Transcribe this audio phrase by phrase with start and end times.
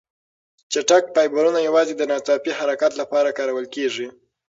[0.71, 4.07] چټک فایبرونه یوازې د ناڅاپي حرکت لپاره کارول کېږي.